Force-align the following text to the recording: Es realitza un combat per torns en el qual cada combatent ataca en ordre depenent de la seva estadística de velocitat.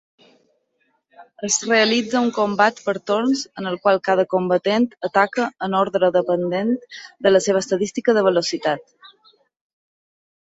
Es 1.47 1.57
realitza 1.71 2.21
un 2.27 2.31
combat 2.37 2.79
per 2.85 2.95
torns 3.09 3.43
en 3.63 3.71
el 3.71 3.75
qual 3.83 4.01
cada 4.07 4.25
combatent 4.31 4.87
ataca 5.09 5.45
en 5.67 5.77
ordre 5.81 6.09
depenent 6.15 6.71
de 7.27 7.33
la 7.35 7.43
seva 7.49 7.61
estadística 7.67 8.17
de 8.19 8.25
velocitat. 8.29 8.89